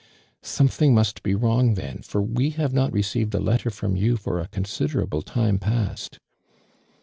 "Something 0.41 0.95
must 0.95 1.21
be 1.21 1.35
wrong 1.35 1.75
then, 1.75 1.99
for 1.99 2.23
we 2.23 2.49
have 2.57 2.73
not 2.73 2.91
received 2.91 3.35
a 3.35 3.39
letter 3.39 3.69
from 3.69 3.95
you 3.95 4.17
for 4.17 4.39
a 4.39 4.47
considerable 4.47 5.21
time 5.21 5.59
past." 5.59 6.17